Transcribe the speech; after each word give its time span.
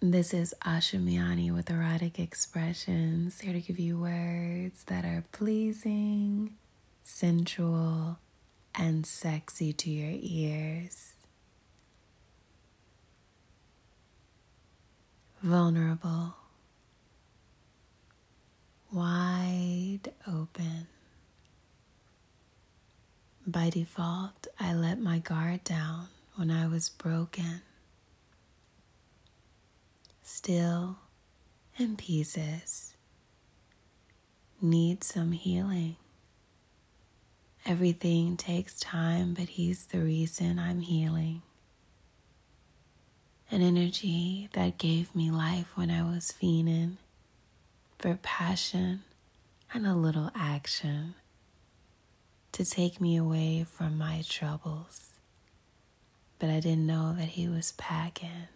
This 0.00 0.32
is 0.32 0.54
Asha 0.64 1.02
Miani 1.02 1.52
with 1.52 1.70
Erotic 1.70 2.20
Expressions, 2.20 3.40
here 3.40 3.52
to 3.52 3.60
give 3.60 3.80
you 3.80 3.98
words 3.98 4.84
that 4.84 5.04
are 5.04 5.24
pleasing, 5.32 6.54
sensual, 7.02 8.20
and 8.76 9.04
sexy 9.04 9.72
to 9.72 9.90
your 9.90 10.16
ears. 10.22 11.14
Vulnerable, 15.42 16.36
wide 18.92 20.12
open. 20.28 20.86
By 23.44 23.70
default, 23.70 24.46
I 24.60 24.74
let 24.74 25.00
my 25.00 25.18
guard 25.18 25.64
down 25.64 26.06
when 26.36 26.52
I 26.52 26.68
was 26.68 26.88
broken 26.88 27.62
still 30.38 30.94
in 31.78 31.96
pieces, 31.96 32.94
need 34.62 35.02
some 35.02 35.32
healing. 35.32 35.96
Everything 37.66 38.36
takes 38.36 38.78
time, 38.78 39.34
but 39.34 39.48
He's 39.48 39.86
the 39.86 39.98
reason 39.98 40.60
I'm 40.60 40.78
healing. 40.78 41.42
An 43.50 43.62
energy 43.62 44.48
that 44.52 44.78
gave 44.78 45.12
me 45.12 45.28
life 45.32 45.72
when 45.74 45.90
I 45.90 46.04
was 46.04 46.32
fiending 46.40 46.98
for 47.98 48.16
passion 48.22 49.02
and 49.74 49.88
a 49.88 49.96
little 49.96 50.30
action 50.36 51.16
to 52.52 52.64
take 52.64 53.00
me 53.00 53.16
away 53.16 53.66
from 53.68 53.98
my 53.98 54.22
troubles. 54.28 55.14
But 56.38 56.48
I 56.48 56.60
didn't 56.60 56.86
know 56.86 57.12
that 57.18 57.30
He 57.30 57.48
was 57.48 57.72
packing 57.72 58.46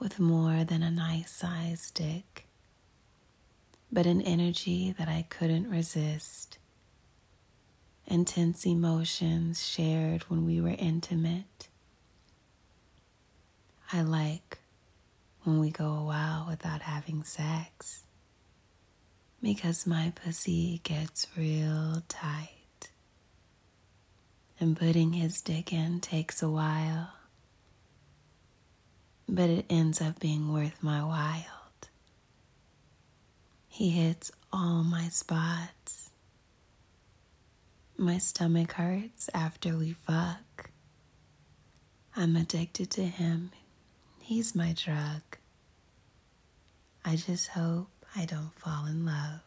with 0.00 0.18
more 0.18 0.64
than 0.64 0.82
a 0.82 0.90
nice 0.90 1.30
sized 1.30 1.94
dick, 1.94 2.46
but 3.92 4.06
an 4.06 4.22
energy 4.22 4.94
that 4.98 5.08
I 5.08 5.26
couldn't 5.28 5.70
resist. 5.70 6.56
Intense 8.06 8.66
emotions 8.66 9.64
shared 9.64 10.22
when 10.24 10.46
we 10.46 10.60
were 10.60 10.74
intimate. 10.78 11.68
I 13.92 14.00
like 14.02 14.58
when 15.44 15.60
we 15.60 15.70
go 15.70 15.92
a 15.92 16.04
while 16.04 16.46
without 16.48 16.82
having 16.82 17.22
sex 17.22 18.04
because 19.42 19.86
my 19.86 20.12
pussy 20.14 20.80
gets 20.82 21.26
real 21.36 22.02
tight. 22.08 22.90
And 24.58 24.76
putting 24.76 25.14
his 25.14 25.40
dick 25.40 25.72
in 25.72 26.00
takes 26.00 26.42
a 26.42 26.50
while 26.50 27.12
but 29.30 29.48
it 29.48 29.64
ends 29.70 30.00
up 30.00 30.18
being 30.18 30.52
worth 30.52 30.82
my 30.82 31.02
while. 31.02 31.60
He 33.72 33.88
hits 33.88 34.30
all 34.52 34.84
my 34.84 35.08
spots. 35.08 36.10
My 37.96 38.18
stomach 38.18 38.72
hurts 38.72 39.30
after 39.32 39.74
we 39.74 39.94
fuck. 39.94 40.68
I'm 42.14 42.36
addicted 42.36 42.90
to 42.90 43.04
him. 43.04 43.52
He's 44.18 44.54
my 44.54 44.74
drug. 44.74 45.22
I 47.06 47.16
just 47.16 47.48
hope 47.48 47.88
I 48.14 48.26
don't 48.26 48.52
fall 48.58 48.84
in 48.84 49.06
love. 49.06 49.40